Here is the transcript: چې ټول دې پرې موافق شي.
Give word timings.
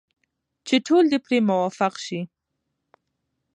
چې 0.67 0.75
ټول 0.87 1.03
دې 1.11 1.19
پرې 1.25 1.37
موافق 1.49 1.93
شي. 2.05 2.21